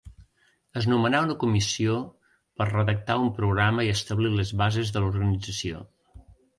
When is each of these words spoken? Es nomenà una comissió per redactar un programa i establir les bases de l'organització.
Es 0.79 0.87
nomenà 0.91 1.19
una 1.25 1.35
comissió 1.43 1.99
per 2.61 2.69
redactar 2.71 3.19
un 3.27 3.31
programa 3.39 3.87
i 3.91 3.95
establir 4.01 4.35
les 4.41 4.57
bases 4.67 4.95
de 4.99 5.07
l'organització. 5.09 5.89